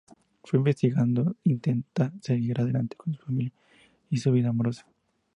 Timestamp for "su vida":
4.17-4.49